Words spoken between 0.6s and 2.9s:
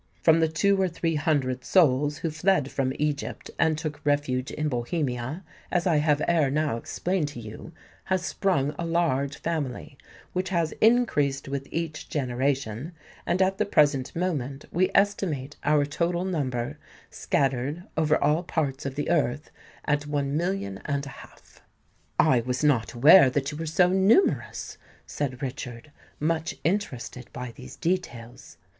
or three hundred souls who fled